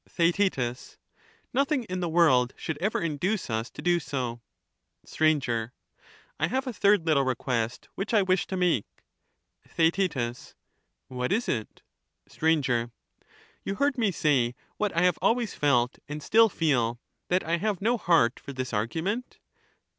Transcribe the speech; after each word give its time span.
not. 0.17 0.33
Theaet 0.33 0.97
Nothing 1.53 1.83
in 1.83 1.99
the 1.99 2.09
world 2.09 2.55
should 2.57 2.79
ever 2.79 2.99
induce 3.01 3.51
us 3.51 3.69
to 3.69 3.83
do 3.83 3.99
so. 3.99 4.41
Str. 5.05 5.25
I 5.27 6.47
have 6.47 6.65
a 6.65 6.73
third 6.73 7.05
little 7.05 7.23
request 7.23 7.87
which 7.93 8.11
I 8.11 8.23
wish 8.23 8.47
to 8.47 8.57
make. 8.57 8.87
Theaet 9.67 10.55
What 11.07 11.31
is 11.31 11.47
it? 11.47 11.83
Sir. 12.27 12.89
You 13.63 13.75
heard 13.75 13.99
me 13.99 14.11
say 14.11 14.55
what 14.77 14.91
I 14.97 15.03
have 15.03 15.19
always 15.21 15.53
felt 15.53 15.99
and 16.09 16.23
still 16.23 16.49
feel— 16.49 16.99
that 17.29 17.43
I 17.43 17.57
have 17.57 17.79
no 17.79 17.95
heart 17.99 18.39
for 18.39 18.53
this 18.53 18.73
argument 18.73 19.37